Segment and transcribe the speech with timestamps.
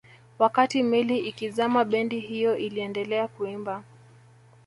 [0.39, 3.83] wakati meli ikizama bendi hiyo iliendelea kuimba